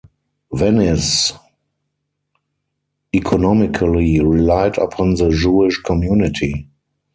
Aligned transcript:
Venice 0.51 1.31
economically 3.13 4.19
relied 4.19 4.79
upon 4.79 5.13
the 5.13 5.29
Jewish 5.29 5.79
community. 5.79 6.67